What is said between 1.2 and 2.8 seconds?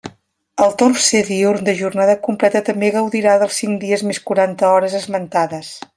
diürn de jornada completa,